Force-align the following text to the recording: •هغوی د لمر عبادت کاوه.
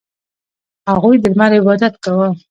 •هغوی 0.91 1.15
د 1.19 1.25
لمر 1.31 1.51
عبادت 1.59 1.93
کاوه. 2.03 2.29